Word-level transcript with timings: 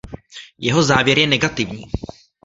Jeho 0.57 0.83
závěr 0.83 1.17
je 1.17 1.27
negativní. 1.27 1.83